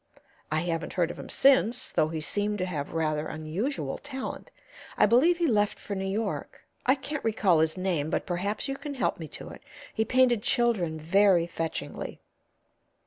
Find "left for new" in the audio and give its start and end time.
5.45-6.07